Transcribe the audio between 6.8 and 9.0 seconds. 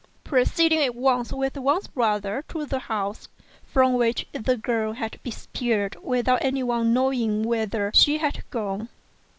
knowing whither she had gone.